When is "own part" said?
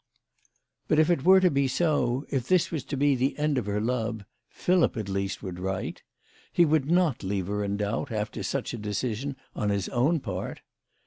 9.89-10.61